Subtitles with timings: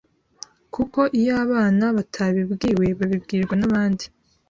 [0.73, 4.05] kuko iyo abana batabibwiwe babibwirwa n'abandi